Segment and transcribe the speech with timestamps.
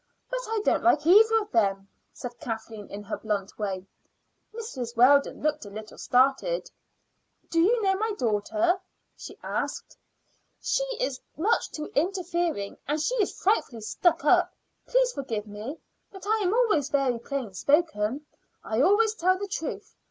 [0.31, 3.85] "But I don't like either of them," said Kathleen in her blunt way.
[4.51, 4.95] Mrs.
[4.97, 6.71] Weldon looked a little startled.
[7.51, 8.81] "Do you know my daughter?"
[9.15, 9.95] she asked.
[10.59, 14.51] "She is much too interfering, and she is frightfully stuck up.
[14.87, 15.77] Please forgive me,
[16.11, 18.25] but I am always very plain spoken;
[18.63, 19.93] I always tell the truth.